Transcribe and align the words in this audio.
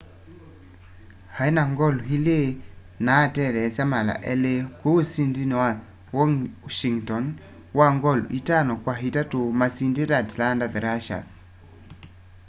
aĩ 1.41 1.49
na 1.55 1.63
ngolu 1.71 1.99
ili 2.15 2.39
na 3.05 3.13
atetheesya 3.25 3.83
mala 3.93 4.13
elĩ 4.31 4.55
kũu 4.79 4.93
usindini 5.01 5.55
wa 5.61 5.69
washĩngton 6.63 7.25
wa 7.77 7.87
ngolu 7.95 8.25
itano 8.39 8.73
kwa 8.83 8.93
itatũ 9.09 9.39
masindite 9.59 10.13
atlanta 10.23 10.65
thrashers 10.73 11.29